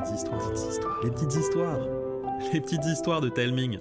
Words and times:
petites 0.00 0.14
histoires, 0.14 1.02
les 1.02 1.10
petites 1.10 1.34
histoires, 1.34 1.78
les 2.52 2.60
petites 2.60 2.84
histoires 2.86 3.20
de 3.20 3.28
Telming. 3.28 3.78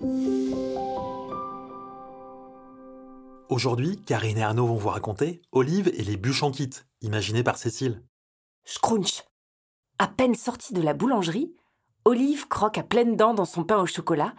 Aujourd'hui, 3.49 4.01
Karine 4.01 4.37
et 4.37 4.43
Arnaud 4.43 4.67
vont 4.67 4.75
vous 4.75 4.89
raconter 4.89 5.41
Olive 5.51 5.87
et 5.87 6.03
les 6.03 6.17
bûches 6.17 6.43
en 6.43 6.51
kit, 6.51 6.69
imaginées 7.01 7.43
par 7.43 7.57
Cécile. 7.57 8.03
Scrunch. 8.65 9.23
À 9.97 10.07
peine 10.07 10.35
sortie 10.35 10.73
de 10.73 10.81
la 10.81 10.93
boulangerie, 10.93 11.55
Olive 12.05 12.47
croque 12.47 12.77
à 12.77 12.83
pleines 12.83 13.15
dents 13.15 13.33
dans 13.33 13.45
son 13.45 13.63
pain 13.63 13.77
au 13.77 13.85
chocolat 13.85 14.33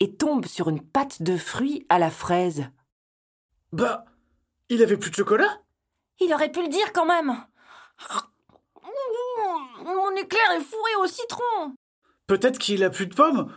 et 0.00 0.14
tombe 0.14 0.46
sur 0.46 0.68
une 0.68 0.82
pâte 0.82 1.22
de 1.22 1.36
fruits 1.36 1.86
à 1.88 1.98
la 1.98 2.10
fraise. 2.10 2.66
Bah, 3.72 4.04
il 4.68 4.82
avait 4.82 4.96
plus 4.96 5.10
de 5.10 5.16
chocolat? 5.16 5.60
Il 6.20 6.32
aurait 6.32 6.50
pu 6.50 6.62
le 6.62 6.68
dire 6.68 6.92
quand 6.92 7.06
même. 7.06 7.36
Mon 9.84 10.10
éclair 10.16 10.52
est 10.56 10.60
fourré 10.60 10.94
au 11.02 11.06
citron. 11.06 11.74
Peut-être 12.26 12.58
qu'il 12.58 12.84
a 12.84 12.90
plus 12.90 13.06
de 13.06 13.14
pommes, 13.14 13.52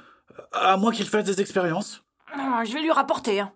à 0.52 0.78
moins 0.78 0.92
qu'il 0.92 1.08
fasse 1.08 1.26
des 1.26 1.42
expériences. 1.42 2.04
Ah, 2.34 2.64
Je 2.66 2.74
vais 2.74 2.82
lui 2.82 2.92
rapporter. 2.92 3.40
hein. 3.40 3.54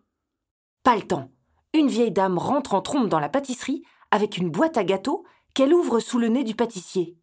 Pas 0.84 0.96
le 0.96 1.04
temps. 1.08 1.30
Une 1.74 1.88
vieille 1.88 2.12
dame 2.12 2.38
rentre 2.38 2.74
en 2.74 2.82
trompe 2.82 3.10
dans 3.10 3.20
la 3.20 3.30
pâtisserie 3.30 3.84
avec 4.12 4.38
une 4.38 4.50
boîte 4.50 4.78
à 4.78 4.84
gâteaux 4.84 5.26
qu'elle 5.54 5.74
ouvre 5.74 6.00
sous 6.00 6.20
le 6.20 6.28
nez 6.28 6.44
du 6.44 6.56
pâtissier. 6.56 7.18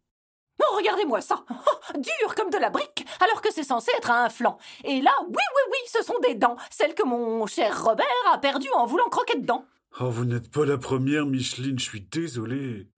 Oh, 0.61 0.75
regardez-moi 0.75 1.21
ça 1.21 1.43
Oh, 1.49 1.97
Dur 1.97 2.35
comme 2.35 2.49
de 2.49 2.57
la 2.57 2.69
brique, 2.69 3.05
alors 3.19 3.41
que 3.41 3.51
c'est 3.51 3.63
censé 3.63 3.91
être 3.97 4.11
un 4.11 4.29
flanc. 4.29 4.57
Et 4.83 5.01
là, 5.01 5.11
oui, 5.27 5.33
oui, 5.35 5.61
oui, 5.71 5.77
ce 5.87 6.03
sont 6.03 6.17
des 6.19 6.35
dents, 6.35 6.55
celles 6.71 6.93
que 6.95 7.03
mon 7.03 7.45
cher 7.47 7.83
Robert 7.83 8.05
a 8.31 8.37
perdues 8.37 8.71
en 8.75 8.85
voulant 8.85 9.09
croquer 9.09 9.37
dedans. 9.39 9.65
Oh, 9.99 10.09
vous 10.09 10.25
n'êtes 10.25 10.49
pas 10.49 10.65
la 10.65 10.79
première, 10.79 11.27
Micheline, 11.27 11.77
je 11.77 11.83
suis 11.83 12.01
désolé. 12.01 12.89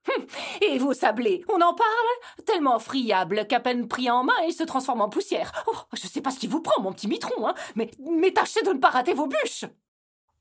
Et 0.61 0.77
vos 0.77 0.93
sablés, 0.93 1.43
on 1.49 1.55
en 1.55 1.73
parle? 1.73 2.45
Tellement 2.45 2.79
friable 2.79 3.45
qu'à 3.47 3.59
peine 3.59 3.89
pris 3.89 4.09
en 4.09 4.23
main, 4.23 4.33
il 4.47 4.53
se 4.53 4.63
transforme 4.63 5.01
en 5.01 5.09
poussière. 5.09 5.51
Oh, 5.67 5.75
je 5.93 6.07
sais 6.07 6.21
pas 6.21 6.31
ce 6.31 6.39
qui 6.39 6.47
vous 6.47 6.61
prend, 6.61 6.81
mon 6.81 6.93
petit 6.93 7.09
mitron, 7.09 7.47
hein, 7.47 7.53
mais, 7.75 7.91
mais 7.99 8.31
tâchez 8.31 8.61
de 8.61 8.69
ne 8.69 8.79
pas 8.79 8.91
rater 8.91 9.13
vos 9.13 9.27
bûches 9.27 9.65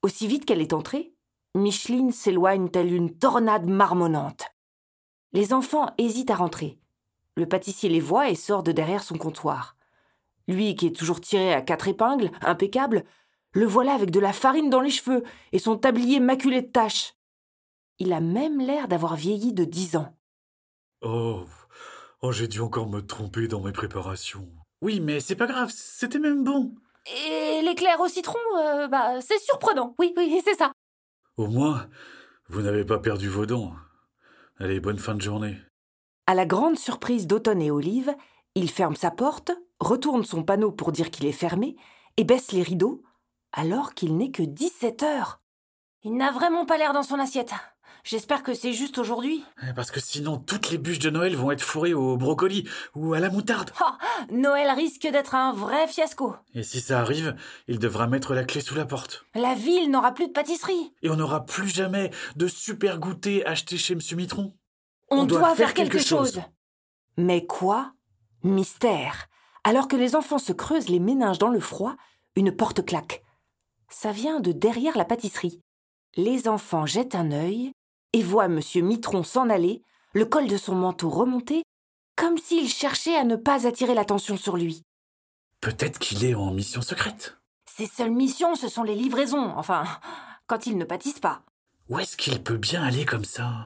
Aussi 0.03 0.29
vite 0.29 0.45
qu'elle 0.45 0.61
est 0.61 0.73
entrée, 0.73 1.13
Micheline 1.57 2.13
s'éloigne 2.13 2.69
telle 2.69 2.93
une 2.93 3.17
tornade 3.19 3.67
marmonnante. 3.67 4.47
Les 5.33 5.53
enfants 5.53 5.93
hésitent 5.99 6.31
à 6.31 6.37
rentrer. 6.37 6.79
Le 7.37 7.47
pâtissier 7.47 7.89
les 7.89 8.01
voit 8.01 8.31
et 8.31 8.37
sort 8.37 8.63
de 8.63 8.71
derrière 8.71 9.03
son 9.03 9.19
comptoir. 9.19 9.77
Lui, 10.47 10.77
qui 10.77 10.87
est 10.87 10.97
toujours 10.97 11.21
tiré 11.21 11.53
à 11.53 11.63
quatre 11.63 11.89
épingles, 11.89 12.31
impeccable, 12.43 13.05
le 13.55 13.67
voilà 13.67 13.95
avec 13.95 14.11
de 14.11 14.21
la 14.21 14.33
farine 14.33 14.69
dans 14.69 14.81
les 14.81 14.91
cheveux 14.91 15.23
et 15.53 15.59
son 15.59 15.77
tablier 15.77 16.21
maculé 16.21 16.61
de 16.61 16.67
taches. 16.67 17.15
Il 17.99 18.13
a 18.13 18.21
même 18.21 18.61
l'air 18.61 18.89
d'avoir 18.89 19.15
vieilli 19.15 19.53
de 19.53 19.65
dix 19.65 19.97
ans. 19.97 20.15
Oh, 21.03 21.45
oh 22.21 22.33
j'ai 22.33 22.49
dû 22.49 22.61
encore 22.61 22.89
me 22.89 23.01
tromper 23.01 23.47
dans 23.47 23.61
mes 23.61 23.73
préparations. 23.73 24.49
Oui, 24.83 25.01
mais 25.01 25.21
c'est 25.21 25.37
pas 25.37 25.47
grave, 25.47 25.71
c'était 25.73 26.19
même 26.19 26.43
bon. 26.43 26.75
Et 27.07 27.63
l'éclair 27.63 28.01
au 28.01 28.09
citron, 28.09 28.39
euh, 28.59 28.89
bah, 28.89 29.21
c'est 29.21 29.39
surprenant. 29.39 29.95
Oui, 29.99 30.13
oui, 30.17 30.41
c'est 30.45 30.57
ça. 30.57 30.73
Au 31.37 31.47
moins, 31.47 31.89
vous 32.49 32.63
n'avez 32.63 32.85
pas 32.85 32.99
perdu 32.99 33.29
vos 33.29 33.47
dents. 33.47 33.73
Allez, 34.59 34.81
bonne 34.81 34.99
fin 34.99 35.15
de 35.15 35.23
journée. 35.23 35.57
À 36.27 36.35
la 36.35 36.47
grande 36.47 36.79
surprise 36.79 37.27
d'Automne 37.27 37.63
et 37.63 37.71
Olive, 37.71 38.15
il 38.55 38.71
ferme 38.71 38.97
sa 38.97 39.11
porte, 39.11 39.53
retourne 39.79 40.25
son 40.25 40.43
panneau 40.43 40.73
pour 40.73 40.91
dire 40.91 41.11
qu'il 41.11 41.27
est 41.27 41.33
fermé 41.33 41.77
et 42.17 42.25
baisse 42.25 42.53
les 42.53 42.63
rideaux, 42.63 43.03
alors 43.55 43.95
qu'il 43.95 44.17
n'est 44.17 44.31
que 44.31 44.43
17 44.43 45.03
heures. 45.03 45.41
Il 46.03 46.17
n'a 46.17 46.31
vraiment 46.33 46.67
pas 46.67 46.77
l'air 46.77 46.93
dans 46.93 47.03
son 47.03 47.19
assiette. 47.19 47.53
J'espère 48.03 48.43
que 48.43 48.53
c'est 48.53 48.75
juste 48.75 48.99
aujourd'hui. 48.99 49.43
Parce 49.75 49.91
que 49.91 49.99
sinon, 50.01 50.37
toutes 50.37 50.71
les 50.71 50.77
bûches 50.77 50.99
de 50.99 51.09
Noël 51.09 51.35
vont 51.37 51.51
être 51.51 51.63
fourrées 51.63 51.95
au 51.95 52.19
brocoli 52.19 52.69
ou 52.95 53.15
à 53.15 53.21
la 53.21 53.31
moutarde. 53.31 53.71
Ah, 53.81 53.97
Noël 54.31 54.71
risque 54.73 55.07
d'être 55.11 55.35
un 55.35 55.55
vrai 55.55 55.87
fiasco. 55.89 56.37
Et 56.55 56.63
si 56.63 56.83
ça 56.83 57.01
arrive, 57.01 57.35
il 57.67 57.79
devra 57.79 58.07
mettre 58.07 58.35
la 58.35 58.45
clé 58.45 58.61
sous 58.61 58.75
la 58.75 58.85
porte. 58.85 59.25
La 59.35 59.55
ville 59.55 59.91
n'aura 59.91 60.13
plus 60.13 60.27
de 60.27 60.33
pâtisserie. 60.33 60.93
Et 61.01 61.09
on 61.09 61.17
n'aura 61.17 61.47
plus 61.47 61.69
jamais 61.69 62.11
de 62.37 62.47
super 62.47 62.99
goûter 62.99 63.47
acheté 63.47 63.79
chez 63.79 63.95
Monsieur 63.95 64.17
Mitron. 64.17 64.55
On, 65.11 65.21
On 65.21 65.25
doit, 65.25 65.39
doit 65.39 65.49
faire 65.49 65.57
faire 65.69 65.75
quelque, 65.75 65.93
quelque 65.93 66.07
chose. 66.07 66.35
chose. 66.35 66.43
Mais 67.17 67.47
quoi? 67.47 67.95
Mystère. 68.43 69.29
Alors 69.63 69.89
que 69.89 69.97
les 69.97 70.15
enfants 70.15 70.39
se 70.39 70.53
creusent 70.53 70.91
les 70.91 71.01
méninges 71.01 71.39
dans 71.39 71.49
le 71.49 71.61
froid, 71.61 71.97
une 72.37 72.55
porte 72.55 72.85
claque. 72.85 73.23
Ça 73.95 74.11
vient 74.11 74.41
de 74.41 74.51
derrière 74.51 74.99
la 74.99 75.05
pâtisserie. 75.05 75.61
Les 76.17 76.49
enfants 76.49 76.85
jettent 76.85 77.15
un 77.15 77.31
œil 77.31 77.71
et 78.13 78.23
voient 78.23 78.49
Monsieur 78.49 78.83
Mitron 78.83 79.23
s'en 79.23 79.49
aller, 79.49 79.83
le 80.15 80.27
col 80.27 80.49
de 80.49 80.57
son 80.57 80.75
manteau 80.75 81.09
remonté, 81.09 81.63
comme 82.17 82.37
s'il 82.37 82.69
cherchait 82.69 83.17
à 83.17 83.23
ne 83.23 83.37
pas 83.37 83.69
attirer 83.69 83.95
l'attention 83.95 84.37
sur 84.37 84.57
lui. 84.57 84.83
Peut-être 85.61 86.01
qu'il 86.01 86.25
est 86.25 86.35
en 86.35 86.51
mission 86.51 86.83
secrète. 86.83 87.39
Ses 87.71 87.87
seules 87.87 88.11
missions, 88.11 88.57
ce 88.57 88.69
sont 88.69 88.83
les 88.83 88.97
livraisons, 88.97 89.55
enfin, 89.57 89.85
quand 90.49 90.67
il 90.67 90.77
ne 90.77 90.85
pâtisse 90.85 91.21
pas. 91.21 91.43
Où 91.89 92.01
est-ce 92.01 92.17
qu'il 92.17 92.43
peut 92.43 92.59
bien 92.59 92.83
aller 92.83 93.07
comme 93.07 93.25
ça? 93.25 93.65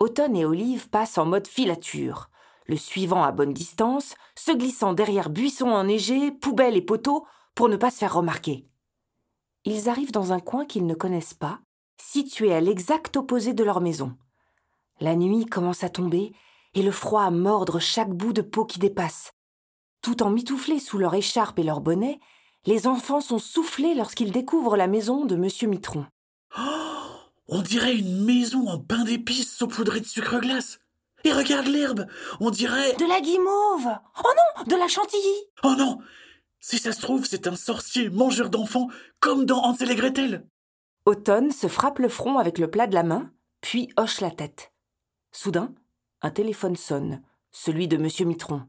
Automne 0.00 0.36
et 0.36 0.44
Olive 0.44 0.90
passent 0.90 1.18
en 1.18 1.24
mode 1.24 1.48
filature, 1.48 2.28
le 2.66 2.76
suivant 2.76 3.24
à 3.24 3.32
bonne 3.32 3.54
distance, 3.54 4.14
se 4.36 4.52
glissant 4.52 4.92
derrière 4.92 5.30
buissons 5.30 5.70
enneigés, 5.70 6.30
poubelles 6.30 6.76
et 6.76 6.82
poteaux 6.82 7.26
pour 7.54 7.70
ne 7.70 7.76
pas 7.76 7.90
se 7.90 7.98
faire 7.98 8.14
remarquer. 8.14 8.69
Ils 9.64 9.88
arrivent 9.88 10.12
dans 10.12 10.32
un 10.32 10.40
coin 10.40 10.64
qu'ils 10.64 10.86
ne 10.86 10.94
connaissent 10.94 11.34
pas, 11.34 11.60
situé 12.00 12.54
à 12.54 12.60
l'exact 12.60 13.16
opposé 13.16 13.52
de 13.52 13.64
leur 13.64 13.80
maison. 13.80 14.16
La 15.00 15.16
nuit 15.16 15.46
commence 15.46 15.84
à 15.84 15.90
tomber 15.90 16.32
et 16.74 16.82
le 16.82 16.90
froid 16.90 17.22
à 17.22 17.30
mordre 17.30 17.78
chaque 17.78 18.10
bout 18.10 18.32
de 18.32 18.42
peau 18.42 18.64
qui 18.64 18.78
dépasse. 18.78 19.32
Tout 20.02 20.22
en 20.22 20.30
mitouflés 20.30 20.78
sous 20.78 20.98
leur 20.98 21.14
écharpe 21.14 21.58
et 21.58 21.62
leur 21.62 21.80
bonnet, 21.80 22.20
les 22.64 22.86
enfants 22.86 23.20
sont 23.20 23.38
soufflés 23.38 23.94
lorsqu'ils 23.94 24.32
découvrent 24.32 24.76
la 24.76 24.86
maison 24.86 25.24
de 25.24 25.36
Monsieur 25.36 25.68
Mitron. 25.68 26.06
Oh, 26.58 26.62
On 27.48 27.62
dirait 27.62 27.96
une 27.96 28.24
maison 28.24 28.66
en 28.68 28.78
pain 28.78 29.04
d'épices 29.04 29.54
saupoudrée 29.54 30.00
de 30.00 30.06
sucre 30.06 30.38
glace. 30.40 30.78
Et 31.24 31.32
regarde 31.32 31.66
l'herbe 31.66 32.06
On 32.40 32.50
dirait... 32.50 32.94
De 32.94 33.06
la 33.06 33.20
guimauve 33.20 33.98
Oh 34.24 34.30
non, 34.36 34.64
de 34.64 34.76
la 34.76 34.88
chantilly 34.88 35.44
Oh 35.64 35.74
non 35.76 35.98
Si 36.60 36.78
ça 36.78 36.92
se 36.92 37.00
trouve, 37.00 37.24
c'est 37.26 37.46
un 37.46 37.56
sorcier 37.56 38.10
mangeur 38.10 38.50
d'enfants, 38.50 38.88
comme 39.18 39.46
dans 39.46 39.62
Hansel 39.64 39.90
et 39.90 39.96
Gretel 39.96 40.46
Automne 41.06 41.50
se 41.50 41.66
frappe 41.68 41.98
le 41.98 42.08
front 42.10 42.38
avec 42.38 42.58
le 42.58 42.70
plat 42.70 42.86
de 42.86 42.94
la 42.94 43.02
main, 43.02 43.32
puis 43.62 43.90
hoche 43.96 44.20
la 44.20 44.30
tête. 44.30 44.72
Soudain, 45.32 45.74
un 46.20 46.30
téléphone 46.30 46.76
sonne, 46.76 47.22
celui 47.50 47.88
de 47.88 47.96
Monsieur 47.96 48.26
Mitron. 48.26 48.66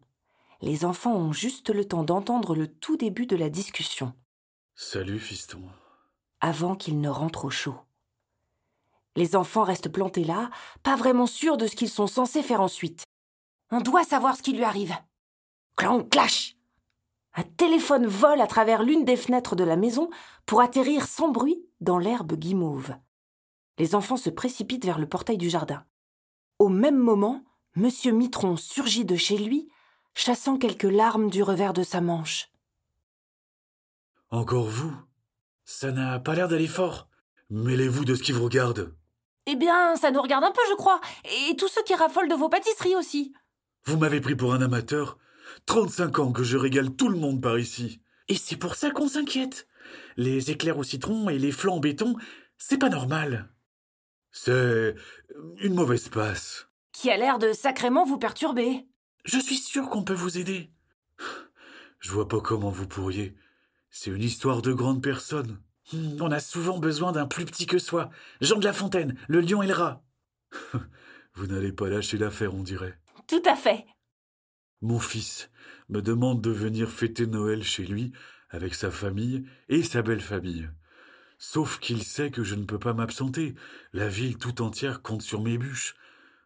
Les 0.62 0.85
enfants 0.85 1.13
ont 1.16 1.34
juste 1.34 1.69
le 1.69 1.85
temps 1.85 2.03
d'entendre 2.03 2.56
le 2.56 2.68
tout 2.68 2.96
début 2.96 3.25
de 3.25 3.35
la 3.35 3.50
discussion, 3.50 4.13
Salut, 4.75 5.19
fiston. 5.19 5.62
avant 6.40 6.75
qu'ils 6.75 7.02
ne 7.02 7.09
rentrent 7.09 7.46
au 7.46 7.50
chaud. 7.50 7.75
Les 9.18 9.35
enfants 9.35 9.63
restent 9.63 9.90
plantés 9.91 10.23
là, 10.23 10.50
pas 10.84 10.96
vraiment 10.96 11.28
sûrs 11.28 11.58
de 11.58 11.68
ce 11.68 11.75
qu'ils 11.75 11.90
sont 11.90 12.08
censés 12.08 12.44
faire 12.44 12.62
ensuite. 12.62 13.03
On 13.72 13.81
doit 13.81 14.06
savoir 14.06 14.38
ce 14.38 14.41
qui 14.44 14.53
lui 14.53 14.63
arrive. 14.63 14.96
Clang, 15.75 16.08
clash 16.08 16.56
Un 17.33 17.43
téléphone 17.43 18.07
vole 18.07 18.41
à 18.41 18.47
travers 18.47 18.83
l'une 18.83 19.05
des 19.05 19.15
fenêtres 19.15 19.55
de 19.55 19.63
la 19.63 19.77
maison 19.77 20.09
pour 20.45 20.61
atterrir 20.61 21.07
sans 21.07 21.29
bruit 21.29 21.65
dans 21.79 21.97
l'herbe 21.97 22.33
guimauve. 22.33 22.93
Les 23.77 23.95
enfants 23.95 24.17
se 24.17 24.29
précipitent 24.29 24.85
vers 24.85 24.99
le 24.99 25.07
portail 25.07 25.37
du 25.37 25.49
jardin. 25.49 25.85
Au 26.59 26.69
même 26.69 26.97
moment, 26.97 27.43
Monsieur 27.75 28.11
Mitron 28.11 28.57
surgit 28.57 29.05
de 29.05 29.15
chez 29.15 29.37
lui, 29.37 29.69
chassant 30.13 30.57
quelques 30.57 30.83
larmes 30.83 31.29
du 31.29 31.41
revers 31.41 31.73
de 31.73 31.83
sa 31.83 32.01
manche. 32.01 32.49
Encore 34.29 34.67
vous 34.67 34.93
Ça 35.63 35.91
n'a 35.91 36.19
pas 36.19 36.35
l'air 36.35 36.49
d'aller 36.49 36.67
fort. 36.67 37.07
Mêlez-vous 37.49 38.03
de 38.03 38.15
ce 38.15 38.23
qui 38.23 38.33
vous 38.33 38.43
regarde. 38.43 38.93
Eh 39.45 39.55
bien, 39.55 39.95
ça 39.95 40.11
nous 40.11 40.21
regarde 40.21 40.43
un 40.43 40.51
peu, 40.51 40.61
je 40.69 40.75
crois, 40.75 41.01
et 41.49 41.55
tous 41.55 41.67
ceux 41.67 41.83
qui 41.83 41.95
raffolent 41.95 42.29
de 42.29 42.35
vos 42.35 42.49
pâtisseries 42.49 42.95
aussi. 42.95 43.33
Vous 43.85 43.97
m'avez 43.97 44.21
pris 44.21 44.35
pour 44.35 44.53
un 44.53 44.61
amateur. 44.61 45.17
35 45.65 46.19
ans 46.19 46.31
que 46.31 46.43
je 46.43 46.57
régale 46.57 46.95
tout 46.95 47.09
le 47.09 47.17
monde 47.17 47.41
par 47.41 47.57
ici. 47.59 48.01
Et 48.27 48.35
c'est 48.35 48.57
pour 48.57 48.75
ça 48.75 48.91
qu'on 48.91 49.07
s'inquiète. 49.07 49.67
Les 50.17 50.51
éclairs 50.51 50.77
au 50.77 50.83
citron 50.83 51.29
et 51.29 51.37
les 51.37 51.51
flancs 51.51 51.75
en 51.75 51.79
béton, 51.79 52.15
c'est 52.57 52.77
pas 52.77 52.89
normal. 52.89 53.49
C'est 54.31 54.95
une 55.59 55.73
mauvaise 55.73 56.09
passe. 56.09 56.67
Qui 56.93 57.09
a 57.09 57.17
l'air 57.17 57.39
de 57.39 57.53
sacrément 57.53 58.05
vous 58.05 58.17
perturber. 58.17 58.85
Je 59.25 59.39
suis 59.39 59.57
sûr 59.57 59.89
qu'on 59.89 60.03
peut 60.03 60.13
vous 60.13 60.37
aider. 60.37 60.71
Je 61.99 62.11
vois 62.11 62.27
pas 62.27 62.41
comment 62.41 62.69
vous 62.69 62.87
pourriez. 62.87 63.35
C'est 63.89 64.11
une 64.11 64.23
histoire 64.23 64.61
de 64.61 64.73
grande 64.73 65.03
personne. 65.03 65.61
On 65.93 66.31
a 66.31 66.39
souvent 66.39 66.79
besoin 66.79 67.11
d'un 67.11 67.27
plus 67.27 67.45
petit 67.45 67.65
que 67.65 67.77
soi. 67.77 68.09
Jean 68.39 68.57
de 68.57 68.63
La 68.63 68.73
Fontaine, 68.73 69.17
le 69.27 69.41
lion 69.41 69.61
et 69.61 69.67
le 69.67 69.73
rat. 69.73 70.03
Vous 71.33 71.47
n'allez 71.47 71.71
pas 71.71 71.89
lâcher 71.89 72.17
l'affaire, 72.17 72.53
on 72.53 72.63
dirait. 72.63 72.97
Tout 73.27 73.43
à 73.45 73.55
fait. 73.55 73.85
Mon 74.81 74.99
fils 74.99 75.49
me 75.89 76.01
demande 76.01 76.41
de 76.41 76.51
venir 76.51 76.89
fêter 76.89 77.28
Noël 77.28 77.63
chez 77.63 77.85
lui 77.85 78.13
avec 78.49 78.73
sa 78.73 78.91
famille 78.91 79.45
et 79.69 79.83
sa 79.83 80.01
belle 80.01 80.22
famille. 80.22 80.69
Sauf 81.37 81.79
qu'il 81.79 82.03
sait 82.03 82.31
que 82.31 82.43
je 82.43 82.55
ne 82.55 82.66
peux 82.66 82.79
pas 82.79 82.93
m'absenter. 82.93 83.55
La 83.93 84.07
ville 84.07 84.37
tout 84.37 84.61
entière 84.61 85.01
compte 85.01 85.22
sur 85.23 85.41
mes 85.41 85.57
bûches. 85.57 85.95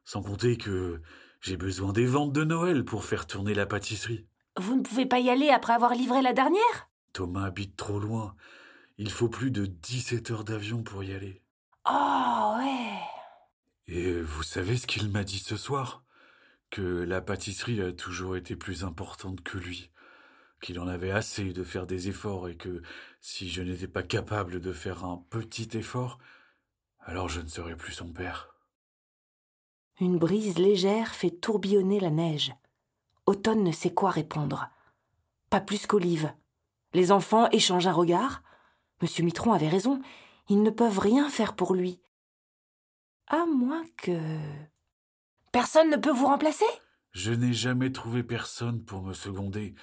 Sans 0.06 0.22
compter 0.22 0.58
que 0.58 1.02
J'ai 1.42 1.58
besoin 1.58 1.94
des 1.94 2.06
ventes 2.06 2.34
de 2.34 2.44
Noël 2.44 2.86
pour 2.86 3.04
faire 3.04 3.28
tourner 3.28 3.54
la 3.54 3.66
pâtisserie. 3.66 4.26
Vous 4.58 4.76
ne 4.76 4.82
pouvez 4.82 5.06
pas 5.06 5.20
y 5.20 5.30
aller 5.30 5.50
après 5.50 5.74
avoir 5.74 5.94
livré 5.94 6.22
la 6.22 6.34
dernière? 6.34 6.90
Thomas 7.14 7.44
habite 7.46 7.76
trop 7.76 8.00
loin. 8.00 8.36
Il 8.98 9.12
faut 9.12 9.30
plus 9.30 9.52
de 9.52 9.66
17 9.66 10.32
heures 10.32 10.44
d'avion 10.46 10.82
pour 10.82 11.04
y 11.04 11.14
aller. 11.14 11.42
Oh 11.88 12.56
ouais. 12.58 13.00
Et 13.88 14.22
vous 14.22 14.44
savez 14.44 14.78
ce 14.78 14.88
qu'il 14.88 15.10
m'a 15.10 15.24
dit 15.24 15.40
ce 15.40 15.58
soir? 15.58 16.05
Que 16.76 17.06
la 17.06 17.22
pâtisserie 17.22 17.82
a 17.82 17.94
toujours 17.94 18.36
été 18.36 18.58
plus 18.58 18.84
importante 18.84 19.40
que 19.40 19.58
lui. 19.58 19.92
Qu'il 20.60 20.78
en 20.78 20.90
avait 20.90 21.12
assez 21.12 21.54
de 21.54 21.64
faire 21.64 21.88
des 21.88 22.10
efforts 22.10 22.50
et 22.50 22.58
que 22.58 22.82
si 23.22 23.48
je 23.48 23.62
n'étais 23.62 23.88
pas 23.88 24.04
capable 24.04 24.60
de 24.60 24.74
faire 24.74 25.06
un 25.06 25.24
petit 25.30 25.70
effort, 25.78 26.20
alors 27.00 27.30
je 27.30 27.40
ne 27.40 27.48
serais 27.48 27.78
plus 27.78 27.94
son 27.94 28.12
père. 28.12 28.50
Une 30.02 30.18
brise 30.18 30.58
légère 30.58 31.16
fait 31.16 31.32
tourbillonner 31.32 32.02
la 32.02 32.10
neige. 32.10 32.54
Automne 33.26 33.64
ne 33.64 33.72
sait 33.72 33.94
quoi 33.94 34.10
répondre. 34.10 34.68
Pas 35.50 35.62
plus 35.62 35.88
qu'Olive. 35.88 36.34
Les 36.92 37.14
enfants 37.14 37.50
échangent 37.52 37.88
un 37.88 37.94
regard. 37.94 38.44
Monsieur 39.02 39.24
Mitron 39.24 39.54
avait 39.54 39.70
raison. 39.70 40.02
Ils 40.50 40.62
ne 40.62 40.72
peuvent 40.72 41.00
rien 41.00 41.30
faire 41.30 41.56
pour 41.56 41.74
lui. 41.74 42.02
À 43.28 43.46
moins 43.46 43.86
que. 43.96 44.20
Personne 45.56 45.90
ne 45.90 45.96
peut 45.96 46.12
vous 46.12 46.26
remplacer? 46.26 46.66
Je 47.14 47.32
n'ai 47.32 47.54
jamais 47.54 47.90
trouvé 47.90 48.24
personne 48.24 48.84
pour 48.84 49.02
me 49.02 49.14
seconder, 49.14 49.74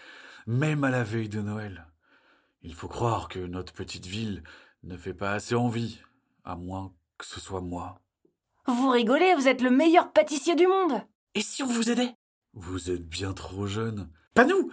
même 0.46 0.84
à 0.84 0.90
la 0.90 1.02
veille 1.02 1.30
de 1.30 1.40
Noël. 1.40 1.86
Il 2.60 2.74
faut 2.74 2.88
croire 2.88 3.26
que 3.26 3.38
notre 3.38 3.72
petite 3.72 4.04
ville 4.04 4.42
ne 4.82 4.98
fait 4.98 5.14
pas 5.14 5.32
assez 5.32 5.54
envie, 5.54 5.98
à 6.44 6.56
moins 6.56 6.92
que 7.16 7.24
ce 7.24 7.40
soit 7.40 7.62
moi. 7.62 8.02
Vous 8.66 8.90
rigolez, 8.90 9.34
vous 9.34 9.48
êtes 9.48 9.62
le 9.62 9.70
meilleur 9.70 10.12
pâtissier 10.12 10.56
du 10.56 10.66
monde. 10.66 11.00
Et 11.34 11.40
si 11.40 11.62
on 11.62 11.68
vous 11.68 11.88
aidait? 11.88 12.16
Vous 12.52 12.90
êtes 12.90 13.08
bien 13.08 13.32
trop 13.32 13.66
jeune. 13.66 14.10
Pas 14.34 14.44
nous, 14.44 14.70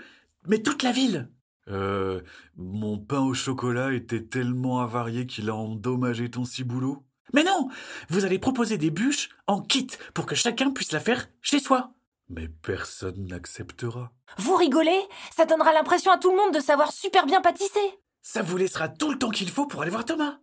mais 0.47 0.61
toute 0.61 0.83
la 0.83 0.91
ville. 0.91 1.31
Euh, 1.69 2.19
mon 2.57 2.97
pain 2.97 3.21
au 3.21 3.33
chocolat 3.33 3.93
était 3.93 4.25
tellement 4.25 4.81
avarié 4.81 5.27
qu'il 5.27 5.49
a 5.49 5.55
endommagé 5.55 6.29
ton 6.29 6.43
ciboulot. 6.43 7.05
Mais 7.33 7.43
non 7.43 7.69
Vous 8.09 8.25
allez 8.25 8.39
proposer 8.39 8.77
des 8.77 8.91
bûches 8.91 9.29
en 9.47 9.61
kit 9.61 9.87
pour 10.13 10.25
que 10.25 10.35
chacun 10.35 10.71
puisse 10.71 10.91
la 10.91 10.99
faire 10.99 11.27
chez 11.41 11.59
soi. 11.59 11.93
Mais 12.29 12.47
personne 12.47 13.25
n'acceptera. 13.25 14.11
Vous 14.37 14.55
rigolez? 14.55 15.01
Ça 15.35 15.45
donnera 15.45 15.73
l'impression 15.73 16.11
à 16.11 16.17
tout 16.17 16.29
le 16.31 16.37
monde 16.37 16.53
de 16.53 16.59
savoir 16.59 16.91
super 16.91 17.25
bien 17.25 17.41
pâtisser. 17.41 17.99
Ça 18.21 18.41
vous 18.41 18.57
laissera 18.57 18.89
tout 18.89 19.11
le 19.11 19.17
temps 19.17 19.31
qu'il 19.31 19.49
faut 19.49 19.65
pour 19.65 19.81
aller 19.81 19.91
voir 19.91 20.05
Thomas. 20.05 20.37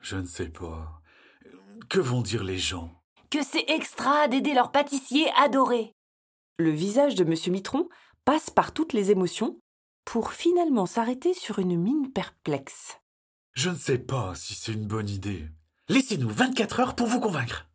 Je 0.00 0.16
ne 0.16 0.24
sais 0.26 0.48
pas. 0.48 1.00
Que 1.90 2.00
vont 2.00 2.22
dire 2.22 2.44
les 2.44 2.58
gens? 2.58 2.90
Que 3.30 3.42
c'est 3.42 3.64
extra 3.68 4.28
d'aider 4.28 4.54
leur 4.54 4.72
pâtissier 4.72 5.30
adoré. 5.36 5.92
Le 6.58 6.70
visage 6.70 7.16
de 7.16 7.24
M. 7.24 7.34
Mitron 7.52 7.88
passe 8.24 8.48
par 8.48 8.72
toutes 8.72 8.92
les 8.94 9.10
émotions 9.10 9.58
pour 10.06 10.32
finalement 10.32 10.86
s'arrêter 10.86 11.34
sur 11.34 11.58
une 11.58 11.76
mine 11.76 12.12
perplexe. 12.12 12.98
Je 13.52 13.70
ne 13.70 13.76
sais 13.76 13.98
pas 13.98 14.34
si 14.34 14.54
c'est 14.54 14.72
une 14.72 14.86
bonne 14.86 15.08
idée. 15.08 15.46
Laissez-nous 15.88 16.28
24 16.28 16.80
heures 16.80 16.96
pour 16.96 17.06
vous 17.06 17.20
convaincre. 17.20 17.68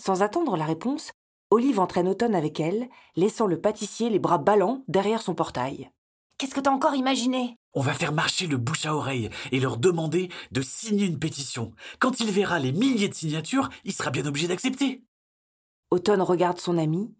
Sans 0.00 0.22
attendre 0.22 0.56
la 0.56 0.64
réponse, 0.64 1.10
Olive 1.50 1.80
entraîne 1.80 2.06
Automne 2.06 2.36
avec 2.36 2.60
elle, 2.60 2.88
laissant 3.16 3.48
le 3.48 3.60
pâtissier 3.60 4.10
les 4.10 4.20
bras 4.20 4.38
ballants 4.38 4.84
derrière 4.86 5.22
son 5.22 5.34
portail. 5.34 5.90
Qu'est-ce 6.38 6.54
que 6.54 6.60
t'as 6.60 6.70
encore 6.70 6.94
imaginé? 6.94 7.56
On 7.74 7.80
va 7.80 7.94
faire 7.94 8.12
marcher 8.12 8.46
le 8.46 8.58
bouche 8.58 8.86
à 8.86 8.94
oreille 8.94 9.28
et 9.50 9.58
leur 9.58 9.76
demander 9.76 10.30
de 10.52 10.62
signer 10.62 11.06
une 11.06 11.18
pétition. 11.18 11.72
Quand 11.98 12.20
il 12.20 12.30
verra 12.30 12.60
les 12.60 12.70
milliers 12.70 13.08
de 13.08 13.14
signatures, 13.14 13.70
il 13.82 13.92
sera 13.92 14.12
bien 14.12 14.26
obligé 14.26 14.46
d'accepter. 14.46 15.02
Automne 15.90 16.22
regarde 16.22 16.60
son 16.60 16.78
ami. 16.78 17.12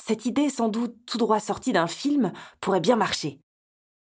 Cette 0.00 0.24
idée, 0.24 0.50
sans 0.50 0.68
doute 0.68 0.94
tout 1.04 1.18
droit 1.18 1.40
sortie 1.40 1.72
d'un 1.72 1.88
film, 1.88 2.32
pourrait 2.60 2.78
bien 2.78 2.94
marcher. 2.94 3.40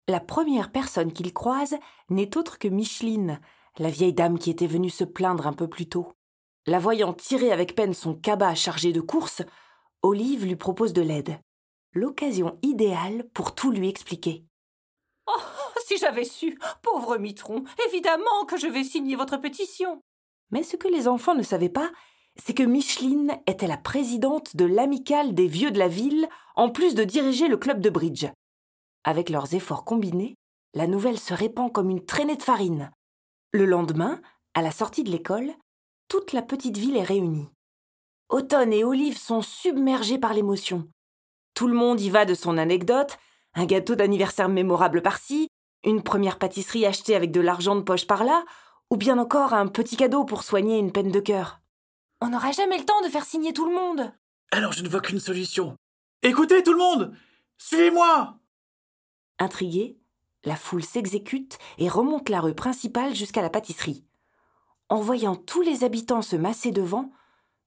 La 0.06 0.20
première 0.20 0.70
personne 0.70 1.14
qu'il 1.14 1.32
croise 1.32 1.76
n'est 2.10 2.36
autre 2.36 2.58
que 2.58 2.68
Micheline, 2.68 3.40
la 3.78 3.90
vieille 3.90 4.12
dame 4.12 4.38
qui 4.38 4.50
était 4.50 4.66
venue 4.66 4.90
se 4.90 5.04
plaindre 5.04 5.46
un 5.46 5.52
peu 5.52 5.68
plus 5.68 5.88
tôt. 5.88 6.12
La 6.66 6.78
voyant 6.78 7.12
tirer 7.12 7.52
avec 7.52 7.74
peine 7.74 7.94
son 7.94 8.14
cabas 8.14 8.54
chargé 8.54 8.92
de 8.92 9.00
courses, 9.00 9.42
Olive 10.02 10.44
lui 10.44 10.56
propose 10.56 10.92
de 10.92 11.02
l'aide. 11.02 11.40
L'occasion 11.92 12.58
idéale 12.62 13.28
pour 13.32 13.54
tout 13.54 13.70
lui 13.70 13.88
expliquer. 13.88 14.44
Oh, 15.26 15.40
si 15.86 15.96
j'avais 15.96 16.24
su, 16.24 16.58
pauvre 16.82 17.16
Mitron, 17.18 17.64
évidemment 17.88 18.44
que 18.46 18.56
je 18.56 18.66
vais 18.66 18.84
signer 18.84 19.16
votre 19.16 19.38
pétition. 19.38 20.00
Mais 20.50 20.62
ce 20.62 20.76
que 20.76 20.88
les 20.88 21.08
enfants 21.08 21.34
ne 21.34 21.42
savaient 21.42 21.68
pas, 21.68 21.90
c'est 22.36 22.54
que 22.54 22.62
Micheline 22.62 23.38
était 23.46 23.66
la 23.66 23.76
présidente 23.76 24.56
de 24.56 24.64
l'amicale 24.64 25.34
des 25.34 25.48
vieux 25.48 25.70
de 25.70 25.78
la 25.78 25.88
ville, 25.88 26.28
en 26.56 26.70
plus 26.70 26.94
de 26.94 27.04
diriger 27.04 27.48
le 27.48 27.56
club 27.56 27.80
de 27.80 27.90
bridge. 27.90 28.26
Avec 29.04 29.30
leurs 29.30 29.54
efforts 29.54 29.84
combinés, 29.84 30.34
la 30.74 30.86
nouvelle 30.86 31.18
se 31.18 31.34
répand 31.34 31.72
comme 31.72 31.90
une 31.90 32.04
traînée 32.04 32.36
de 32.36 32.42
farine. 32.42 32.90
Le 33.52 33.64
lendemain, 33.64 34.20
à 34.52 34.60
la 34.60 34.70
sortie 34.70 35.04
de 35.04 35.10
l'école, 35.10 35.54
toute 36.08 36.34
la 36.34 36.42
petite 36.42 36.76
ville 36.76 36.98
est 36.98 37.02
réunie. 37.02 37.48
Automne 38.28 38.74
et 38.74 38.84
Olive 38.84 39.16
sont 39.16 39.40
submergés 39.40 40.18
par 40.18 40.34
l'émotion. 40.34 40.86
Tout 41.54 41.66
le 41.66 41.74
monde 41.74 41.98
y 41.98 42.10
va 42.10 42.26
de 42.26 42.34
son 42.34 42.58
anecdote, 42.58 43.16
un 43.54 43.64
gâteau 43.64 43.94
d'anniversaire 43.94 44.50
mémorable 44.50 45.00
par-ci, 45.00 45.48
une 45.82 46.02
première 46.02 46.38
pâtisserie 46.38 46.84
achetée 46.84 47.16
avec 47.16 47.32
de 47.32 47.40
l'argent 47.40 47.74
de 47.74 47.80
poche 47.80 48.06
par-là, 48.06 48.44
ou 48.90 48.98
bien 48.98 49.18
encore 49.18 49.54
un 49.54 49.66
petit 49.66 49.96
cadeau 49.96 50.24
pour 50.24 50.42
soigner 50.42 50.78
une 50.78 50.92
peine 50.92 51.10
de 51.10 51.20
cœur. 51.20 51.60
On 52.20 52.28
n'aura 52.28 52.52
jamais 52.52 52.76
le 52.76 52.84
temps 52.84 53.00
de 53.00 53.08
faire 53.08 53.24
signer 53.24 53.54
tout 53.54 53.66
le 53.66 53.74
monde. 53.74 54.12
Alors 54.50 54.72
je 54.72 54.82
ne 54.82 54.88
vois 54.90 55.00
qu'une 55.00 55.20
solution. 55.20 55.74
Écoutez 56.22 56.62
tout 56.62 56.72
le 56.72 56.78
monde 56.78 57.16
Suivez-moi 57.56 58.38
Intrigué, 59.38 59.97
la 60.44 60.56
foule 60.56 60.84
s'exécute 60.84 61.58
et 61.78 61.88
remonte 61.88 62.28
la 62.28 62.40
rue 62.40 62.54
principale 62.54 63.14
jusqu'à 63.14 63.42
la 63.42 63.50
pâtisserie. 63.50 64.04
En 64.88 65.00
voyant 65.00 65.36
tous 65.36 65.62
les 65.62 65.84
habitants 65.84 66.22
se 66.22 66.36
masser 66.36 66.70
devant, 66.70 67.12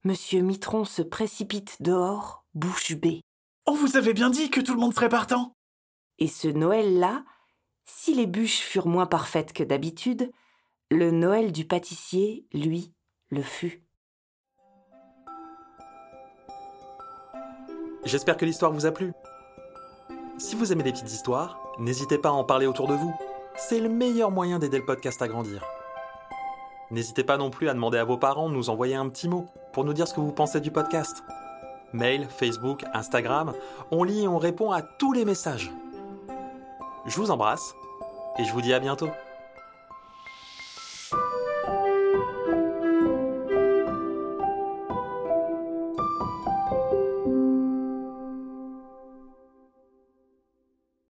Monsieur 0.04 0.42
Mitron 0.42 0.84
se 0.84 1.04
précipite 1.04 1.82
dehors, 1.82 2.44
bouche 2.56 2.96
bée. 2.96 3.22
On 3.68 3.76
vous 3.76 3.98
avait 3.98 4.14
bien 4.14 4.32
dit 4.32 4.50
que 4.50 4.60
tout 4.60 4.74
le 4.74 4.80
monde 4.80 4.96
serait 4.96 5.10
partant. 5.10 5.56
Et 6.18 6.28
ce 6.28 6.48
Noël-là, 6.48 7.24
si 7.86 8.16
les 8.16 8.26
bûches 8.26 8.62
furent 8.62 8.88
moins 8.88 9.06
parfaites 9.06 9.54
que 9.54 9.64
d'habitude, 9.64 10.32
le 10.90 11.12
Noël 11.12 11.52
du 11.52 11.66
pâtissier, 11.66 12.48
lui, 12.52 12.94
le 13.30 13.44
fut. 13.44 13.84
J'espère 18.04 18.38
que 18.38 18.46
l'histoire 18.46 18.72
vous 18.72 18.88
a 18.88 18.92
plu. 18.92 19.14
Si 20.40 20.56
vous 20.56 20.72
aimez 20.72 20.84
les 20.84 20.92
petites 20.92 21.12
histoires, 21.12 21.71
n'hésitez 21.82 22.18
pas 22.18 22.30
à 22.30 22.34
en 22.34 22.44
parler 22.44 22.68
autour 22.68 22.88
de 22.88 22.94
vous. 22.94 23.14
C'est 23.56 23.80
le 23.80 23.90
meilleur 23.90 24.32
moyen 24.32 24.60
d'aider 24.60 24.78
le 24.78 24.86
podcast 24.86 25.22
à 25.22 25.28
grandir. 25.28 25.64
N'hésitez 26.90 27.24
pas 27.24 27.38
non 27.38 27.50
plus 27.50 27.70
à 27.70 27.74
demander 27.74 27.98
à 27.98 28.04
vos 28.04 28.18
parents 28.18 28.50
de 28.50 28.54
nous 28.54 28.70
envoyer 28.70 28.96
un 28.96 29.10
petit 29.10 29.28
mot 29.28 29.48
pour 29.74 29.84
nous 29.84 29.94
dire 29.94 30.08
ce 30.08 30.14
que 30.14 30.20
vous 30.20 30.32
pensez 30.32 30.62
du 30.62 30.72
podcast. 30.72 31.24
Mail, 31.94 32.28
Facebook, 32.30 32.84
Instagram, 32.94 33.54
on 33.92 34.04
lit 34.04 34.24
et 34.24 34.28
on 34.28 34.38
répond 34.38 34.72
à 34.72 34.82
tous 34.82 35.12
les 35.12 35.26
messages. 35.26 35.72
Je 37.06 37.16
vous 37.18 37.32
embrasse 37.32 37.74
et 38.40 38.46
je 38.46 38.54
vous 38.54 38.62
dis 38.62 38.74
à 38.74 38.80
bientôt. 38.80 39.10